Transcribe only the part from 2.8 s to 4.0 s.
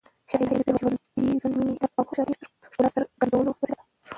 څرګندولو وسیله ده.